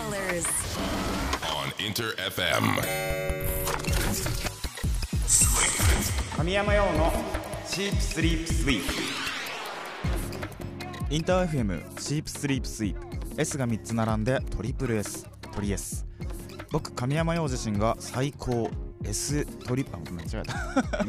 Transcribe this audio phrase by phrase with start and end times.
[0.00, 0.46] colors.
[1.44, 2.62] on Inter FM.
[6.36, 7.12] 神山用の
[7.66, 8.94] シープスリープスイープ
[11.14, 16.06] インター FM シープスリープスイープ S が3つ並んでトリプル S トリ S
[16.70, 18.70] 僕神山用自身が最高。
[19.02, 21.02] S トリあ間違えた。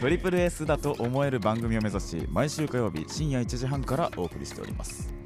[0.00, 5.17] トリプル S だと思える番組を目指し毎週火曜日深夜1時半からお送りしております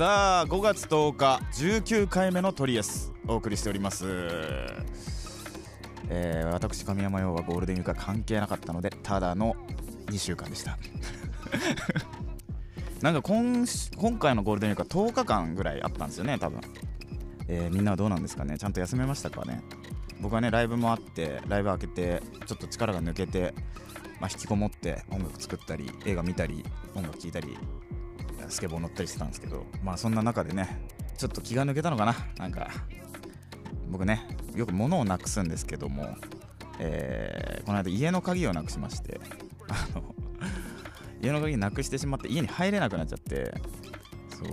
[0.00, 4.06] さあ5月10日19回目のトリ S お送りしております。
[6.08, 9.54] えー私神山陽はゴールデンウィークは関係なかったのでただの
[10.06, 10.78] 2週間でした。
[13.02, 13.66] なんか今
[13.98, 16.62] 今回のゴールデンウィークは10日間ぐらいあったんですよね多分、
[17.48, 18.56] えーみんなはどうなんですかね？
[18.56, 19.62] ちゃんと休めましたかね？
[20.22, 23.52] 僕はねライブもあってライブ開けてちょっと力が抜けて、
[24.18, 26.64] まあ、引きこもって音楽作ったり映画見たり
[26.94, 27.58] 音楽聴いたり
[28.50, 30.80] スケボー乗ったりしてたんですけどまあそんな中でね
[31.16, 32.14] ちょっと気が抜けたのかな。
[32.38, 32.70] なんか
[33.88, 36.16] 僕ねよく物をなくすんですけども、
[36.78, 39.20] えーこの間家の鍵をなくしまして
[39.68, 40.14] あの
[41.20, 43.52] 家の鍵なくしてしまって家に入れなくなっちゃって
[44.30, 44.48] そう。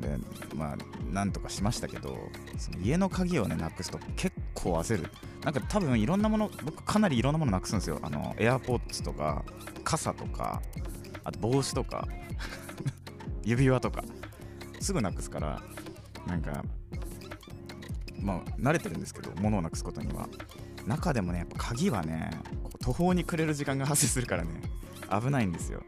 [0.00, 0.18] で
[0.54, 2.16] まあなんとかしましたけど
[2.58, 5.10] その家の鍵をねなくすと結構焦る。
[5.44, 7.98] なんか多分いろんなもの僕かなりいろんなものなくすんですよ。
[8.02, 9.44] あのエアポッツとか
[9.82, 10.62] 傘とか
[11.24, 12.06] あと帽子とか。
[13.44, 14.02] 指輪とか
[14.80, 15.62] すぐなくすから
[16.26, 16.64] なんか
[18.20, 20.28] まあ慣れてるんですけど物をなくすことには。
[20.86, 22.30] 中でもねやっぱ鍵はね
[22.80, 24.50] 途方に暮れる時間が発生するからね
[25.10, 25.82] 危ないんですよ。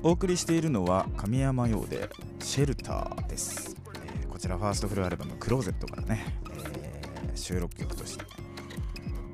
[0.01, 2.09] お送りしているのは神山用で
[2.39, 3.77] シェルターです、
[4.21, 7.03] えこちらファーストフルアルバム「クローゼット」からね、えー
[7.35, 8.02] 収録曲と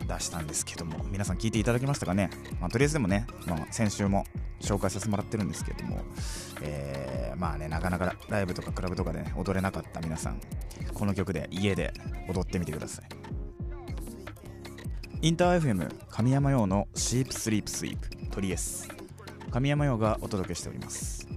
[0.10, 4.26] 出したんですけども皆さん聞いていただけましたかね、まあ、とりあえずでもね、まあ、先週も
[4.60, 6.00] 紹介させてもらってるんですけども、
[6.62, 10.42] えーまあねなかなかライブとかクラブとかで、ね、踊れなかった皆さん
[10.94, 11.94] この曲で家で
[12.28, 13.06] 踊ってみてください。
[15.22, 18.88] インター FM 神山用のシープスリープスイープトリエス
[19.52, 21.28] 神山用がお届けしております。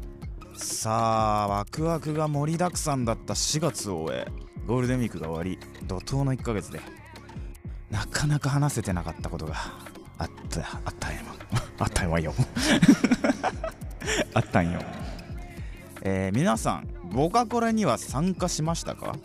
[0.55, 4.27] さあワクワクが盛りだくさんだった4月を終え
[4.67, 6.81] ゴールデンウィークが終わり怒涛の1ヶ月で
[7.93, 9.55] なかなか話せてなかったことが
[10.19, 11.21] あったあったんよ。
[11.79, 12.35] あったんわよ。
[14.35, 14.81] あったんよ。
[16.03, 19.17] えー皆さんボカコレには参加しましたか？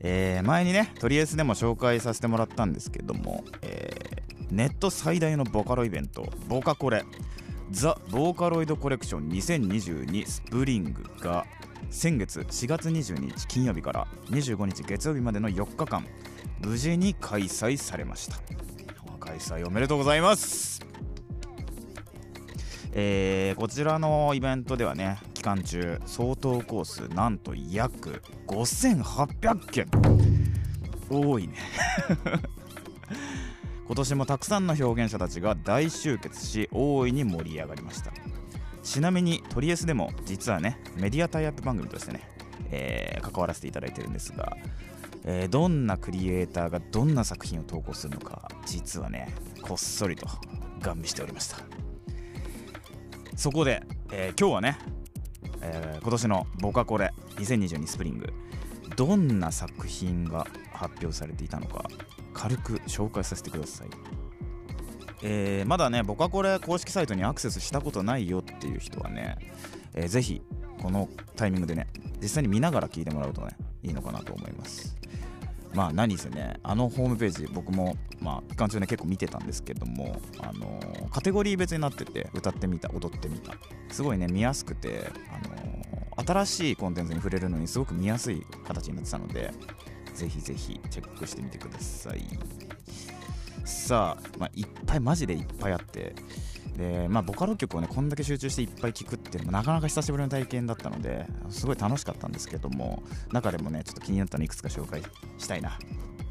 [0.00, 7.04] えー前にねとりあえずでも紹介させてもらったんですけども、えーネット最大のボカロイベントボカコレ。
[7.70, 11.44] ザ・ボーカロイドコレクション2022スプリングが
[11.90, 16.06] 先月4月22日金曜日から25日月曜日までの4日間
[16.60, 18.38] 無事に開催されました。
[19.20, 20.80] 開催おめでとうございます。
[22.92, 29.86] えーこちらのイベントではね期間中相当コースなんと約5800件。
[31.10, 31.54] 多いね。
[33.86, 38.12] 今年もたくさんの表現者たちが大集結し大いに盛り上がりました。
[38.82, 42.28] ちなみにトリエスでも実はねメディアタイアップ番組としてね、
[42.70, 44.56] えー、関わらせていただいてるんですが、
[45.30, 50.26] えー、どんなクリエイターがどんな作品を投稿するのか実はねこっそりと
[50.80, 51.58] ガン見しておりました。
[53.36, 54.78] そこで、えー、今日はね、
[55.60, 58.32] えー、今年のボカコレ2022スプリング
[58.96, 61.84] どんな作品が発表されていたのか
[62.32, 63.88] 軽く紹介させてください。
[65.22, 69.36] えー、まだねボカコレ公式サイトにアクセスしたことないよっていう人はね、
[69.92, 70.40] えー、ぜひ
[70.80, 71.86] このタイミングでね
[72.22, 73.48] 実際に見ながら聞いてもらうとね
[73.82, 74.96] いいのかなと思います。
[75.74, 83.52] まあ何せねあのホームページ僕もまあ期間中ね結構見てたんですけどもあのー、カテゴリー別になってて歌ってみた踊ってみた。
[83.90, 89.52] すごいね見やすくてあのー、新しいコンテンツに触れるのにすごく見やすい形になってたので
[90.14, 92.22] ぜひぜひチェックしてみてください。
[93.64, 96.14] さあ、まあ、いっぱいマジでいっぱいあって
[96.78, 103.02] でまあボカロ曲をねこんだけ集中していっぱい聴くっていうのもなかなか久しぶりの体験だったのですごい楽しかったんですけども
[103.32, 105.02] 中でもねちょっと気になったのいくつか紹介
[105.36, 105.78] したいな。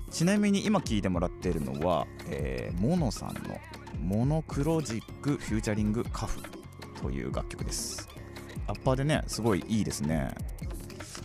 [0.10, 3.60] ちなみに今聴いてもらっているのは、えー、モノさんの
[4.02, 6.40] モノクロジックフューチャリングカフ
[7.02, 8.08] という楽曲です。
[8.68, 10.34] アッパーでねすごいいいですね。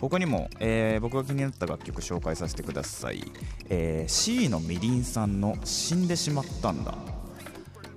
[0.00, 3.22] 他にも、えー、僕が気になった楽曲紹介させてください、
[3.69, 6.98] えー、C のみりんさんの「死んでしまったんだ」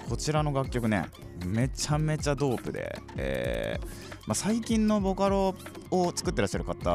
[0.07, 1.07] こちらの楽曲ね
[1.45, 3.85] めちゃめちゃドープで、えー
[4.27, 5.55] まあ、最近のボカロ
[5.91, 6.89] を作ってらっしゃる方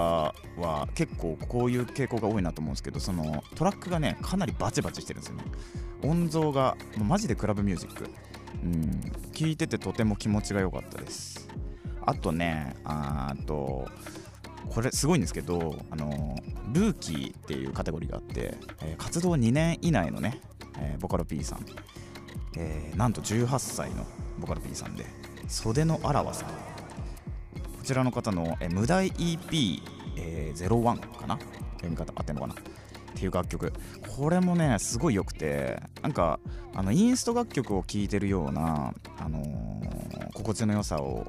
[0.56, 5.44] は結構こういう傾向が多いなと思うんですけどそのトラックがねかなりバチバチしてるんですよね。
[6.02, 8.10] 音像がマジでクラブミュージック。
[8.64, 9.00] うん
[9.32, 11.48] 聴いててとても気持ちが良かったです。
[12.04, 13.86] あとねあと
[14.68, 16.36] これすごいんですけど、あの
[16.72, 20.40] ルーキーっていうカテゴリーがあって、えー、活動2年以内のね、
[20.78, 21.66] えー、ボカロ P さん、
[22.60, 24.06] えー、なんと18歳の
[24.38, 25.06] ボカロ P さんで
[25.48, 26.48] 袖のあらわさん。
[26.48, 26.54] こ
[27.82, 29.80] ちらの方の、えー、無題 EP、
[30.16, 31.38] えー、01かな？
[31.76, 32.54] 読み方合ってんのかな？
[32.54, 32.56] っ
[33.14, 33.72] ていう楽曲。
[34.14, 36.38] これもねすごい良くてなんか
[36.74, 41.26] あのインスト楽曲を聴いてるような、あのー、心地の良さを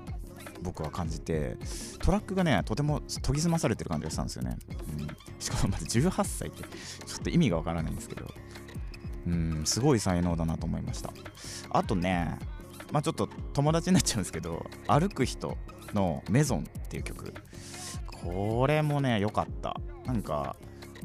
[0.62, 1.58] 僕は感じて
[2.00, 4.58] トラックがねとても研ぎ澄まされてる感じがしたんですよね、
[5.00, 5.08] うん、
[5.40, 8.28] しかもまだ18歳ってちょっと意味がわからないんですけど。
[9.28, 11.12] うんすごい才能だなと思いました。
[11.70, 12.38] あとね
[12.92, 15.58] まあちょっと友達になっちゃうんですけど歩く人
[15.94, 17.34] のメゾンっていう曲。
[18.24, 19.76] これもね良かった。
[20.06, 20.56] なんか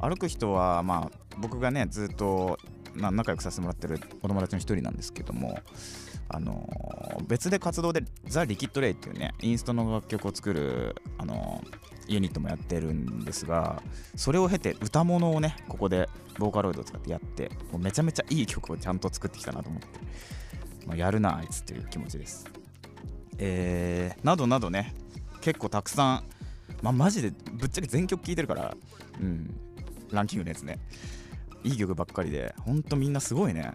[0.01, 2.59] 歩く人はまあ僕がねずっと
[2.95, 5.59] 仲良くさせてもらってるお友達の一人なんですけども
[6.29, 13.82] あのー、別で活動でザ・リキッド・レイっていうねインストの楽曲を作る、あのー、ユニットもやってるんですが
[14.14, 16.08] それを経て歌物をねここで
[16.38, 19.88] ボーカロイドを使ってやってもうめちゃめちゃいい曲をちゃんと作ってきたなと思って、
[20.87, 22.47] まあ、やるなあいつっていう気持ちです。
[23.38, 24.94] えー、などなどね
[25.41, 26.25] 結構たくさん
[26.82, 28.75] まあマジでぶっちゃけ全曲聴いてるから
[29.20, 29.55] うん
[30.11, 30.79] ランキングのやつね。
[31.64, 33.73] いい曲ばっかりでほんとみんなすごいね。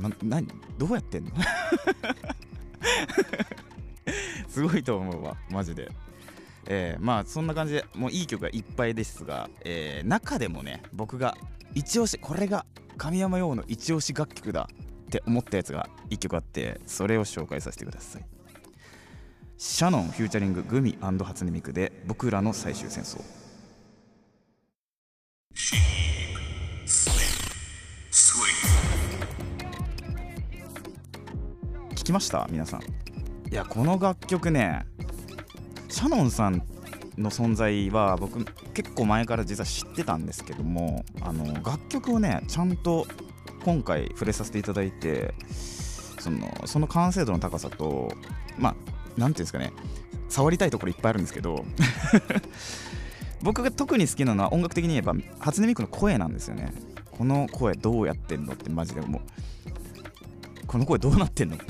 [0.00, 0.46] なな
[0.76, 1.30] どうやってんの？
[4.48, 5.88] すごいと思うわマジで。
[6.66, 11.36] えー、まあそんな感じでもういい曲がいっぱいですが、えー、中でもね僕が
[11.74, 12.66] 一押しこれが
[12.96, 18.24] 神山羊の一押し楽曲だって思ったやつが1曲あってそれを紹介させてください。
[19.56, 23.20] シャノン featuring グミ初音ミクで僕らの最終戦争。
[31.94, 32.46] 聞きました？
[32.50, 32.82] 皆さん。
[33.50, 34.86] いやこの楽曲ね
[35.88, 36.62] シャノンさん
[37.16, 43.06] の存在は僕結構前から実は知ってたんですけどもあの楽曲をねちゃんと
[43.64, 45.34] 今回触れさせていただいて
[46.20, 48.12] そのその完成度の高さと
[48.58, 48.76] まあ
[49.16, 49.72] 何ていうんですかね
[50.28, 51.64] 触りたいところいっぱいあるんですけど
[53.42, 56.72] 僕が特に好きなのは音楽的に言えば初音ミクの声なんですよね。
[57.10, 60.66] この声どうやってんのってマジでもう。
[60.66, 61.56] この声どうなってんの？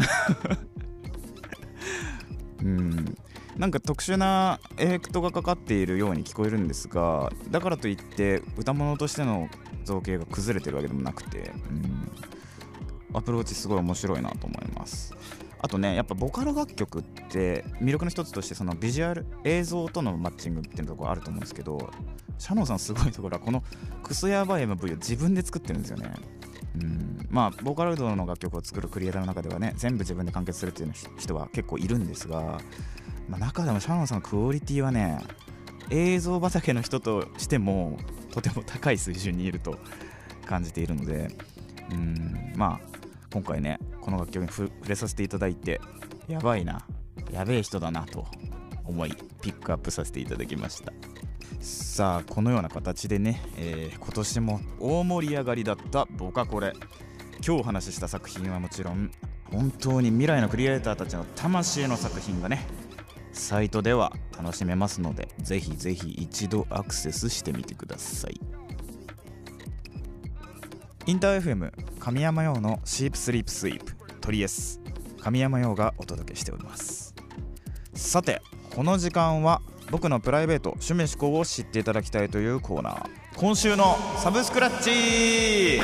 [2.65, 3.17] うん。
[3.57, 9.49] なんか特殊なエフェクトがかかっているように聞こえるんですがだからといって歌物としての
[9.85, 11.53] 造形が崩れてるわけでもなくて、
[13.11, 15.15] うん、アプローチすごい面白いなと思います。
[15.61, 21.91] あとねやっぱボカロ楽曲って魅力の一つとしてそのビジュアル映像とのマッチングっていうところあると思うんですけど
[22.39, 23.65] シャノンさんすごいところはこの
[24.05, 26.13] クソヤバい MV を自分で作ってるんですよね。
[26.81, 27.27] うん。
[27.29, 32.61] まあボーカロイドの楽曲を作るクリエイターの中ではね全部自分で完結するっていう人は結構いるんですが、
[33.29, 35.19] まあ、中でもシャノンさんのクオリティはね
[35.91, 37.99] 映像畑の人としても
[38.31, 39.79] とても高い水準にいると
[40.47, 41.29] 感じているので
[41.91, 42.99] うんまあ
[43.33, 45.81] 今回ねこの楽曲に触れさせていただいて
[46.27, 46.85] やばいな
[47.33, 48.27] やべえ人だなと
[48.85, 50.93] 思いピックアップさせていただきました。
[51.61, 56.73] さあこのような形でね、えー今年も大盛り上がりだったボカコレ
[57.45, 59.11] 今日お話しした作品はもちろん
[59.51, 62.67] 本当に未来のクリエイターたちの魂の作品がね
[63.39, 68.41] サイトでは楽しめますのでぜひぜひ一度アクセスしてみてください。
[71.07, 74.81] インター FM 神山用のシープスリープスイープトリエス。
[75.21, 77.15] 神山用がお届けしております。
[77.95, 78.43] さて
[78.75, 83.09] この時間は僕のプライベート趣味思考を知っていただきたいというコーナー。
[83.37, 85.81] 今週のサブスクラッチ。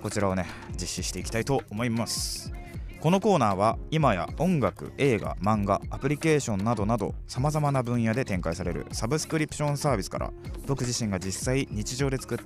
[0.00, 0.46] こちらをね
[0.80, 2.55] 実施していきたいと思います。
[3.06, 10.32] このコーナーは今や音楽映画漫画アプリケーションなどなどさまざまな分野で展開されるサブスクリプションサービスから
[10.66, 12.38] 僕自身が実際日常で作っ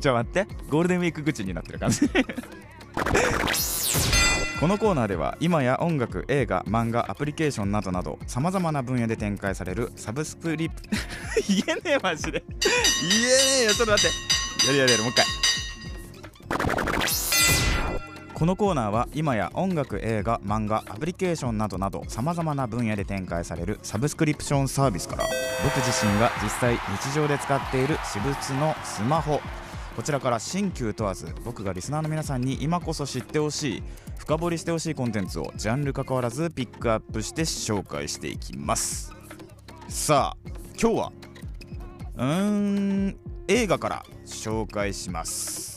[0.00, 0.46] ちょ待って。
[0.70, 2.08] ゴールデンウィーク口になってる感じ。
[4.60, 10.80] このコーナーでは今や音楽映画漫画アプリケーションなどなどさまざまな分野で展開されるサブスクリプ
[11.48, 12.44] 言えねえマジで。
[12.48, 12.62] 言えね
[13.62, 13.74] えよ。
[13.74, 14.10] ちょっと待っ
[14.62, 14.66] て。
[14.68, 15.02] やるやるやる。
[15.02, 15.26] もう一回。
[18.34, 25.24] このコーナーは今や音楽映画漫画アプリケーションなどなどさまざまな分野で展開されるサブスクリプションサービスから
[25.64, 29.40] 僕自身が実際日常で使っている私物のスマホ
[29.96, 33.82] こちらから新旧問わず僕がリスナーの皆さんに今こそ知ってほしい
[34.18, 39.12] 深掘りしてほしいコンテンツをジャンル関わらずピックアップして紹介していきます。
[39.88, 41.12] さあ今日は
[42.16, 42.50] うー
[43.10, 45.73] ん映画から紹介します。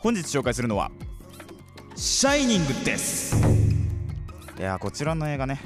[0.00, 0.92] 本日紹介するのは
[1.96, 3.36] 「シャイニング」です。
[4.56, 5.60] いやこちらの映画ね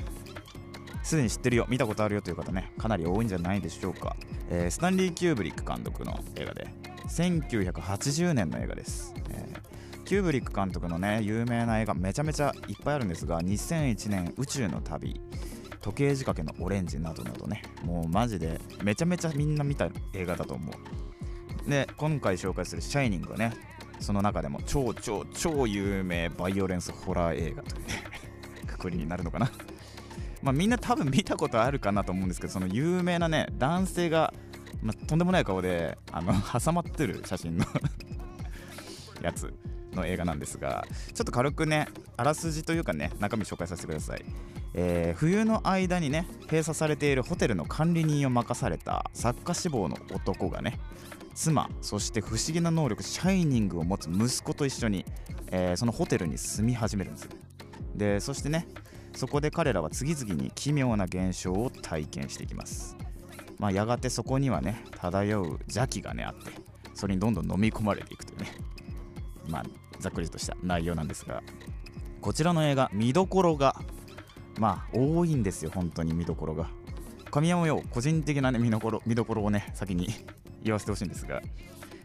[1.03, 1.67] すでに知ってるよ。
[1.69, 4.17] 見たことあるよという方ねかなり多いんじゃないでしょうか、
[4.49, 6.67] えースタンリー・キューブリック監督の映画で
[7.09, 9.73] 1980年の映画です、えー
[10.05, 15.21] キューブリック監督のね有名な映画めちゃめちゃいっぱいあるんですが2001年宇宙の旅
[15.81, 21.71] 時計仕掛けのオレンジなどなどねもうマジでめちゃめちゃみんな見た映画だと思う。
[21.71, 23.53] で今回紹介する「シャイニング」はね
[24.03, 28.05] その中でも超超超有名バイオレンスホラー映画というね
[28.67, 29.51] くくりになるのかな。
[30.43, 34.35] まあみんな多分見たことあるかなと思うんですけどその有名なね男性が、
[34.83, 37.65] まあ、とんでもない顔であの 挟まってる写真の
[39.23, 39.55] やつ
[39.95, 44.25] の映画なんですがちょっと軽くねあらすじというかね中身紹介させてください、
[44.75, 50.81] えー冬の間にね閉鎖されているホテルの管理人を任された作家志望の男がね
[51.35, 55.05] 妻そして不思議な能力シャイニングを持つ息子と一緒に、
[55.51, 57.29] えーそのホテルに住み始めるんです
[57.95, 58.67] でそしてね
[59.15, 62.97] そこで彼らは次々に奇妙な現象を体験していきます。
[63.59, 66.51] まあやがてそこにはね漂う邪気がねあって
[66.95, 68.49] それにどんどん飲み込まれていくというね。
[69.49, 69.65] まあ
[70.01, 71.43] ざっくりとした内容なんですが
[72.21, 73.77] こちらの映画見どころが
[74.59, 76.69] まあ多いんですよ本当に見どころが。
[77.31, 80.09] 神山よ個人的なね見どころ見どころをね先に
[80.63, 81.43] 言わせてほしいんですが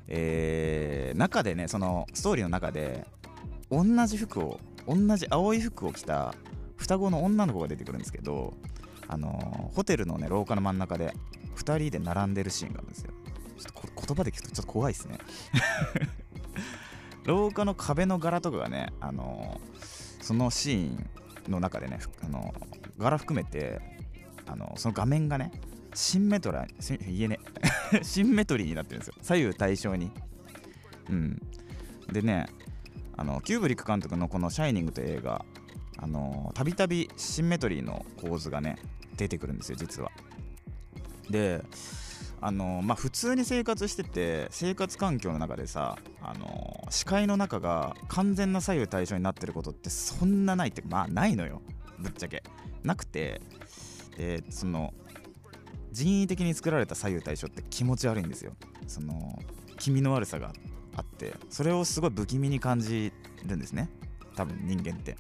[0.08, 3.06] えー中でねそのストーリーの中で
[3.70, 6.34] 同じ服を同じ青い服を着た
[6.78, 8.54] 双子の女の子が出てくるんですけど
[9.08, 11.14] あのーホテルのね廊下の真ん中で
[11.56, 13.12] 2人で並んでるシーンがあるんですよ。
[13.58, 15.18] ちょっと言葉で聞くとちょっと怖いですね。
[17.26, 20.90] 廊下の壁の柄とかがね、あのーそのシー
[21.50, 23.82] ンの中でね、あのー柄含めて、
[24.46, 25.52] あのーその画面がね、
[25.98, 26.68] シンメトラ
[27.08, 27.40] 言えね
[28.04, 29.16] シンメトリーになってるんですよ。
[29.24, 30.12] 左右対称に。
[31.10, 31.42] うん。
[32.12, 32.46] でね、
[33.18, 35.44] あのキューブリック監督のこの「シャイニング」という映画
[35.98, 38.78] あのたびたびシンメトリーの構図がね
[39.16, 40.12] 出てくるんですよ実は
[41.32, 41.64] で
[42.40, 51.64] あのまあ普通に生活してて生活環境の中でさあの視界の中が完全な左右対称になってることってそんなないってまあないのよ
[51.98, 52.44] ぶっちゃけ
[52.84, 53.42] なくて
[54.16, 54.94] でその
[55.98, 58.54] 人為的に作られた左右対称って気持ち悪いんですよ。
[58.88, 59.40] その
[59.80, 60.54] 気味の悪さが
[60.96, 63.12] あってそれをすごい不気味に感じ
[63.46, 63.90] るんですね。
[64.36, 65.18] 多分人間って、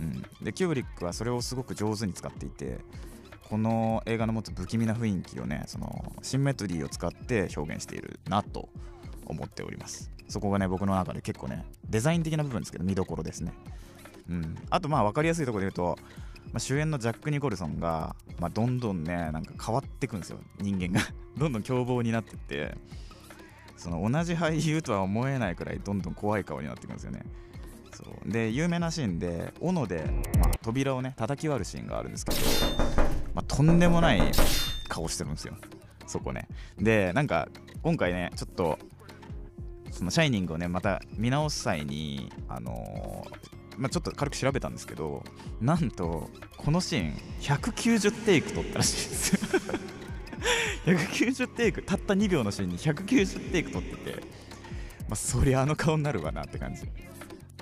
[0.00, 2.78] うん、でキューブリックはそれをすごく上手に使っていて
[3.48, 8.68] この映画の持つ不気味な雰囲気をねそのシンメトリーを使って表現しているなと
[9.26, 10.10] 思っております。
[10.28, 13.52] そこがね僕の中で結構ねデザイン的な部分ですけど見どころですね。
[14.28, 15.96] うん、あとまあ分かりやすいとこで言うと、
[16.52, 21.06] まあ、主演のジャック・ニコルソンが、まあ、どんどんねなんか変わっていくんですよ人間が。
[21.36, 22.74] どんどん凶暴になってって
[23.76, 27.22] その同じ俳優とは思えないくらいどんどん怖い顔になっていくんですよね。
[27.92, 28.30] そう。
[28.30, 30.04] で有名なシーンで斧で、
[30.38, 32.38] まあ、扉をね叩き割るシーンがあるんですけど、
[33.34, 34.32] まあ、とんでもない
[34.88, 35.56] 顔してるんですよ。
[36.06, 36.48] そこね。
[36.78, 37.48] でなんか
[37.82, 38.78] 今回ねちょっと
[39.90, 45.22] その「シャイニング」をねまた見直す際にあのーまあ、ちょっと軽く調べたんですけど
[45.60, 49.36] なんとこのシーン190テイク撮ったらしいです。
[50.86, 54.20] 190テイクたった2秒のシーンに190テイク撮ってて、
[55.08, 56.82] まあ、そりゃあの顔になるわなって感じ。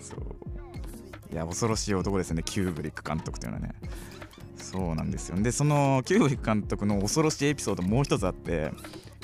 [0.00, 1.33] そう。
[1.33, 3.75] いや恐ろしい男ですねキューブリック監督というのはね。
[4.56, 5.40] そうなんですよ。
[5.40, 8.73] でそのキューブリック監督の恐ろしいエピソードもう一つあって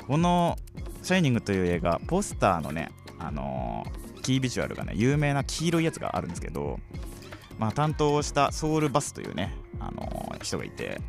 [0.07, 0.57] この
[1.03, 6.79] 「シャイニング」という映画ポスターのねあのーキービジュアルがね有名な黄色いやつがあるんですけど、
[7.57, 10.99] まあ、担当したソウルバスというね、あのー人がいて、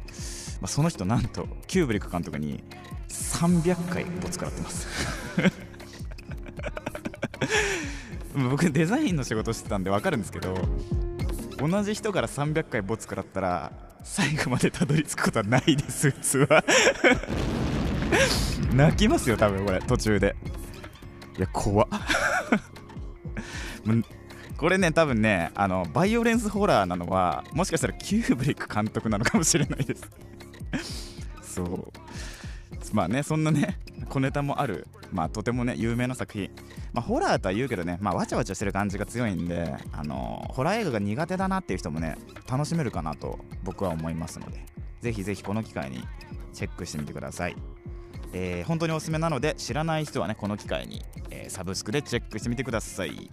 [0.61, 2.63] まあ、その人なんとキューブリック監督に
[3.09, 4.87] 300回ボツ食らってます。
[8.51, 10.55] 僕デザインの仕事してたんで分かるんですけど
[11.59, 13.73] 同じ人から300回ボツ食らったら
[14.05, 16.65] 最後までたどり着くことはないです普通は。
[18.73, 20.35] 泣きますよ多分これ途中で。
[21.37, 21.89] いや怖っ。
[24.57, 30.03] これね多分ねあのバイオレンスホラーなのはもしかしたらキューブリック監督なのかもしれないです。
[31.43, 31.93] そう。
[32.93, 34.87] まあねそんなね小ネタもある。
[35.11, 36.51] まあとてもね有名な作品。
[36.93, 42.17] まあホラーとは言うけどねまあわちゃわちゃしてる感じが強いんであのホラー映画が苦手だなっていう人もね
[42.51, 44.65] 楽しめるかなと僕は思いますので
[45.01, 46.05] ぜひぜひこの機会に
[46.53, 47.57] チェックしてみてください。
[48.33, 53.31] えー本当におすすめなので知らない人はねこの機会に、えーサブスクでチェックしてみてください。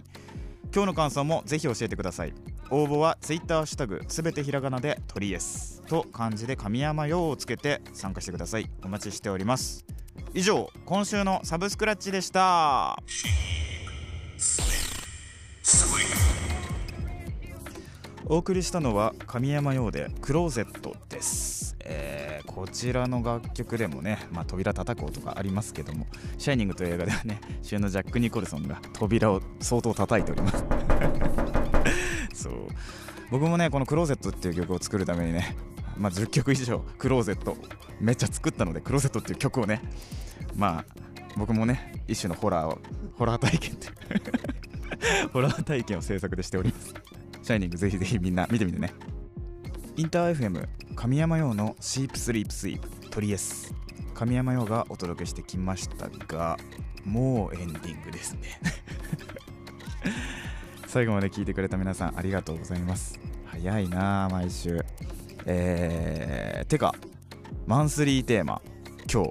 [0.72, 2.34] 今日の感想もぜひ教えてください。
[2.70, 8.70] 応募は Twitter シュタグすべてひらがなでトリエスと漢字で神山用をつけて参加してください。
[8.84, 9.84] お待ちしております。
[10.32, 13.02] 以上今週のサブスクラッチでした。
[18.26, 30.64] お送りしたのは神山用でクローゼットです、えーこちらの楽曲でもね、まあ、扉叩く音がありますけども「シャイニング」という映画ではね主演のジャック・ニコルソンが扉を相当叩いております。
[32.42, 32.54] そう。
[33.30, 35.56] 僕もねこの「クローゼット」っていう曲を作るためにね、
[35.96, 37.56] まあ、10曲以上クローゼット
[38.00, 39.80] めっちゃ作ったのでクローゼットっていう曲をね
[40.56, 40.84] まあ
[41.36, 42.78] 僕もね一種のホラーを
[43.16, 43.88] ホラー体験って
[45.32, 46.94] ホラー体験を制作でしております。
[47.42, 48.92] シャイニングぜひぜひみんな見てみてね。
[50.00, 53.74] インター FM 神山用のシープスリープスイープトリエス
[54.14, 56.56] 神山用がお届けしてきましたが
[57.04, 58.58] もうエンディングですね。
[60.88, 63.20] 最後まで聞いてくれた皆さんありがとうございます。
[63.44, 64.82] 早いなあ毎週。
[65.44, 66.94] えー、てか
[67.66, 68.62] マンスリーテーマ
[69.12, 69.24] 今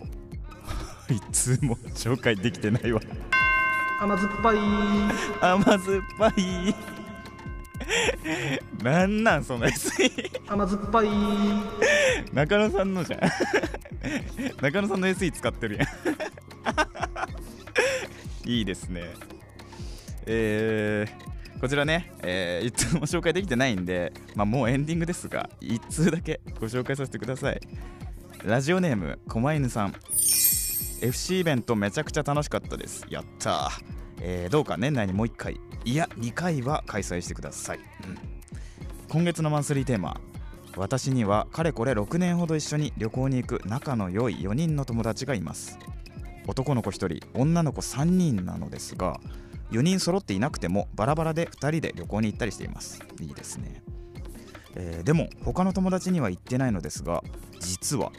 [1.08, 1.16] 日。
[1.18, 3.02] いつも紹介できてないわ。
[4.00, 4.58] 甘酸っぱい。
[5.42, 6.99] 甘酸っぱい
[8.84, 10.10] なんなんその SE
[10.48, 11.08] 甘酸っぱい。
[12.34, 13.20] 中野さんのじゃん。
[14.62, 15.88] 中野さんの SE 使ってるやん。
[18.50, 19.04] いいですね。
[20.26, 27.60] えー、こちらね、えー、いつも紹介できてないんで、まあ、もうエンディングですが1通だけご紹介させてください。
[28.46, 29.94] ラジオネーム狛犬さん。
[31.02, 33.06] FC イベントめちゃくちゃ楽しかったです。
[33.10, 33.82] やったー、
[34.22, 35.60] えーどうか年内にもう1回。
[35.86, 38.39] いや2回は開催してください、うん
[39.10, 40.22] 今月のマンスリーテーマ。
[40.78, 45.80] 私にはかれこれ6年ほど一緒に旅行に行く仲の良い4人の友達がいます。
[46.46, 49.20] 男の子1人女の子3人なのですが
[49.72, 53.02] 4人揃っていなくてもバラバラで2人で旅行に行ったりしています。
[53.20, 53.82] いいですね、
[54.76, 57.24] えーでも他の友達には行ってないのですが
[57.60, 58.12] 実は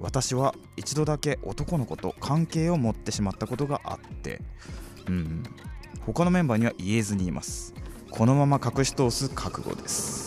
[0.00, 4.42] 私は一度だけ男の子と関係を持ってしまったことがあって
[5.08, 5.42] うん。
[6.04, 7.74] 他のメンバーには言えずにいます。
[8.10, 10.25] このまま隠し通す覚悟です。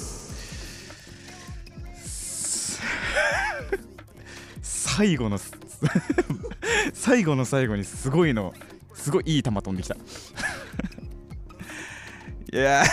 [4.97, 5.39] 最後の
[6.93, 8.53] 最後の最後にすごいの
[8.93, 9.95] すごいいい球飛んできた。
[12.51, 12.87] いやー。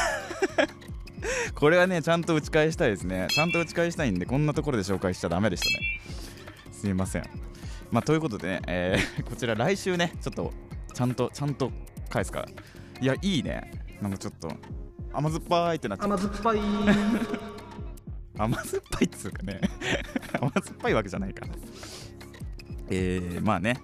[1.54, 3.28] これはねちゃんと打ち返したいですね。
[3.30, 6.00] ちゃんと打ち返したいんでこんなところで紹介しちゃダメでしたね。
[6.72, 7.24] すいません。
[7.90, 10.52] まあということでね、えーこちら来週ねちょっと
[10.94, 11.72] ちゃんとちゃんと
[12.10, 12.48] 返すから。
[13.00, 13.70] いやいいね。
[14.00, 14.52] なんかちょっと
[15.12, 16.14] 甘酸っぱいってなっちゃった。
[16.14, 16.58] 甘酸っぱい。
[18.38, 19.60] 甘酸っぱいっつうかね
[20.40, 21.46] 甘酸っぱいわけじゃないか
[22.88, 23.80] えー、まあね。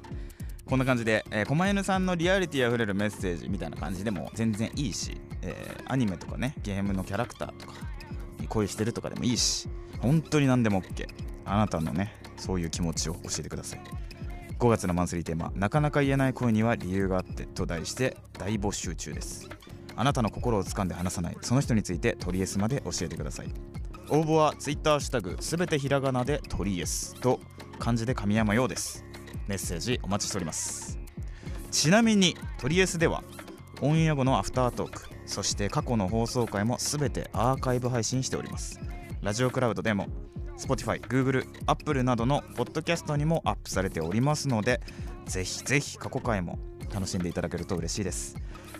[0.64, 7.74] こんな感じで、えー、狛犬さんのリアリティあふれるメッセージみたいな感じでも全然いいし、えーアニメとかねゲームのキャラクターとか
[8.40, 9.68] に恋してるとかでもいいし
[10.00, 11.06] 本当に何でも OK
[11.44, 13.80] あなたのねそういう気持ちを教えてください。
[14.58, 19.50] 5月のマンスリーテーマ「なかなか言えない恋には理由があって」と題して大募集中です。
[19.96, 23.48] あなたの心を掴んで離さないその人についてトリエスまで教えてください。
[24.12, 27.40] 応募は Twitter ハッシュタグすべてひらがなでトリエスと
[27.78, 29.06] 漢字で神山ようです。
[29.48, 30.98] メッセージお待ちしております。
[31.70, 33.24] ちなみにトリエスでは
[33.80, 38.78] オンエア後のアフタートークそして過去の放送回もすべてアーカイブ配信しております。
[39.22, 40.08] ラジオクラウドでも
[40.58, 44.82] Spotify、Google、Apple などのポッドキャストにもアップされておりますので
[45.24, 46.58] ぜひぜひ過去回も
[46.92, 48.36] 楽しんでいただけると嬉しいです。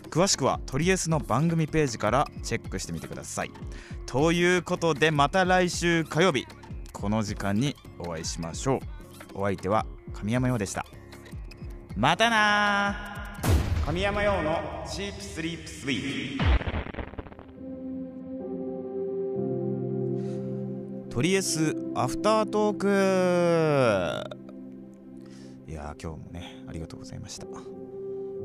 [0.09, 3.51] 詳しくはトリエスの番組ページからチェックしてみてください。
[4.05, 6.45] ということでまた来週火曜日。
[6.91, 8.79] この時間にお会いしましょう。
[9.33, 10.85] お相手は神山陽でした。
[11.95, 13.39] またな
[13.85, 16.43] 神山陽のチープスリープスイート。
[21.23, 22.87] リエスアフタートーク。
[25.71, 27.47] いや今日もねありがとうございました。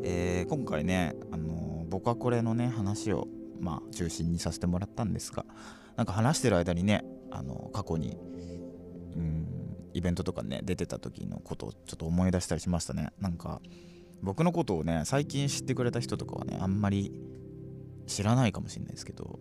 [0.04, 3.28] えー、今回ね、あのー、僕はこれのね話を
[3.60, 5.44] まあ中心にさせてもらったんですが
[5.96, 8.16] なんか話してる間にね、あのー、過去に
[9.16, 9.46] うん
[9.94, 13.10] イベントとかね出てた時のことをちょっと思い出したりしましたね。
[13.20, 13.60] なんか
[14.22, 17.12] 僕のことをね最近知ってくれた人とかはねあんまり
[18.06, 19.38] 知らないかもしれないですけど、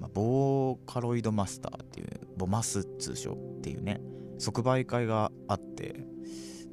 [0.00, 4.00] まあ、ボーカロイドマスターっていうボマス通称っていうね
[4.38, 6.06] 即売会があって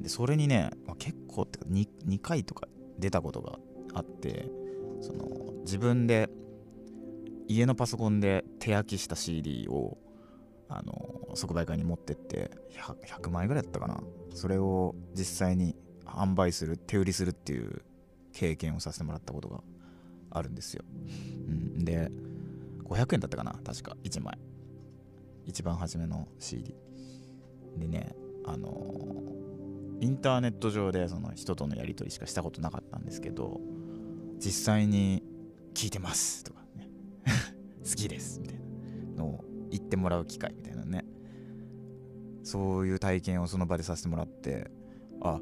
[0.00, 2.66] でそれにね、まあ、結構ってか 2, 2回とか
[2.98, 3.58] 出たことが
[3.94, 4.48] あって
[5.00, 6.28] その自分で
[7.48, 9.98] 家のパソコンで手焼きした CD を
[10.68, 14.02] あの即売会に持ってって 100, 100枚ぐらいだったかな。
[14.34, 15.76] それを実際に
[16.06, 17.82] 販売する手売りするっていう
[18.32, 19.60] 経験をさせてもらったことが
[20.30, 20.84] あるんですよ、
[21.48, 22.10] うん、で
[22.84, 23.96] 500円だったかな確か。
[24.04, 24.38] 1枚。
[25.46, 26.74] 一番初めの CD
[27.76, 28.14] でね
[28.46, 28.70] あの
[30.00, 33.60] インターネット上でその人とのやり取りしかしたことなかったんですけど
[34.38, 35.22] 実際に
[35.74, 36.88] 聞いてますとかね。
[37.84, 38.58] 好きですみたい
[39.16, 41.04] なのを言ってもらう機会みたいなね。
[42.42, 44.70] そういう体験をその場でさせてもらって
[45.22, 45.40] あ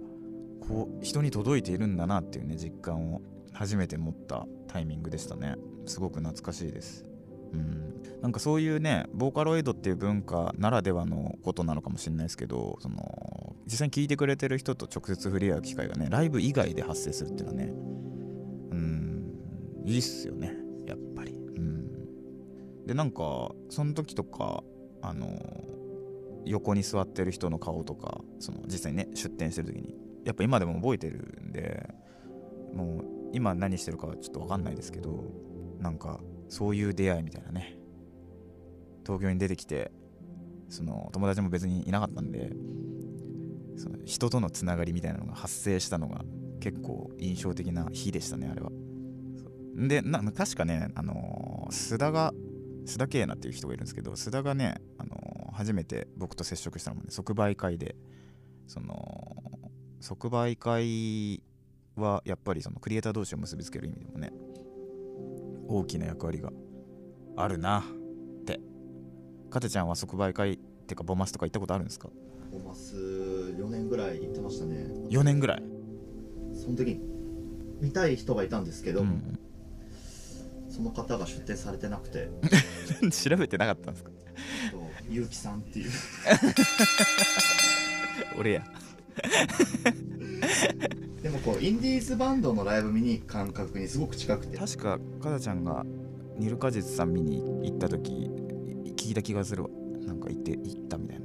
[0.61, 5.57] こう人に届いているんだなっていうね実感を初めて持ったタイミングでしたね。
[5.87, 7.05] すごく懐かしいです。
[7.53, 8.03] うん。
[8.23, 17.73] なんかそういうねボーカロイドっていう文化ならではのことなのかもしれないですけどその実際に聴いてくれてる人と直接触れ合う機会がねライブ以外で発生するっていうのはね
[18.73, 20.55] うんいいっすよね
[20.87, 21.33] やっぱり。
[21.33, 22.87] うん。
[22.87, 24.63] でなんかその時とか
[25.01, 25.29] あの
[26.45, 29.95] 横に座ってる人の顔とかその実際にね出店してる時に
[30.25, 31.89] やっぱ今でも覚えてるんで
[32.75, 35.25] もう今何してるかはちょっと分かんないですけど
[35.79, 37.77] なんかそういう出会いみたいなね
[39.05, 39.91] 東京に出てきて
[40.69, 42.51] その友達も別にいなかったんで
[43.77, 46.25] その人とのつながりみたいなのが発生したのが
[46.61, 48.71] 結構印象的な日でしたねあれは。
[49.77, 52.33] でな確かねあのー、須田が
[52.85, 57.97] 須田慶奈っていう人がいるんですけど須田がね、あの、初めて僕と接触したのもね即売会で
[58.67, 59.37] その
[60.01, 61.43] 即売会
[61.97, 64.33] はやっぱりそのクリエイター同士を結びつける意味でもね
[65.69, 66.51] 大きな役割が
[67.37, 67.83] あるなっ
[68.45, 68.61] て。
[69.51, 70.57] かてちゃんは即売会っ
[70.87, 72.09] てかボマスとか行ったことあるんですか？
[72.53, 74.87] ボマス4年ぐらい行ってましたね。
[75.11, 75.63] 4年ぐらい？
[76.55, 77.01] その時に
[77.81, 79.39] 見たい人がいたんですけど、うん、
[80.69, 82.29] その方が出店されてなくて。
[83.11, 84.11] 調べてなかったんですか？
[85.11, 85.91] 結城さんっていう。
[88.39, 88.65] 俺や。
[91.23, 94.57] でもこうインディーズバンドのライブ見に行く感覚にすごく近くて。
[94.57, 95.85] 確かかなちゃんが
[96.39, 98.31] ニルカジツさん見に行った時
[98.97, 99.71] 聞いた気がするわ。
[100.07, 101.22] なんか行って行ったみたいな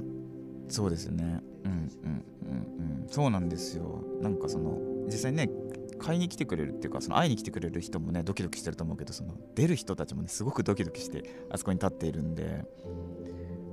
[0.68, 1.40] そうですね。
[1.64, 2.54] うんうんう
[2.96, 3.08] んうん。
[3.08, 4.04] そうなんですよ。
[4.20, 5.50] なんかその実際ね
[5.98, 12.64] 買いに来てくれるっていうかその会いに来てくれる人もねドキドキしてると思うけどその出る人たちもねすごくドキドキしてあそこに立っているんで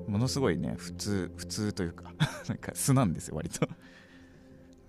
[0.08, 2.14] ものすごいね普通普通というか
[2.48, 3.68] なんか素なんですよ割と。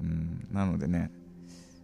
[0.01, 0.47] うん。
[0.51, 1.11] なのでね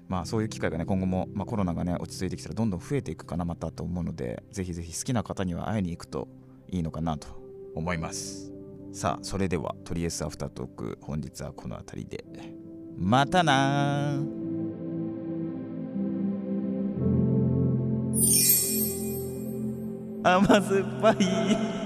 [0.09, 6.29] まあそういう機会がね今後も、まあ、コロナがね落ち着いてきたらどんどん増えていくかなまたと思うのでぜひぜひ好きな方には会いに行くと
[6.69, 7.29] いいのかなと
[7.75, 8.52] 思います。
[8.93, 12.25] さあそれではとりあえずアフタートーク本日はこの辺りで。
[12.99, 14.19] またな
[20.23, 21.82] 甘酸っぱい。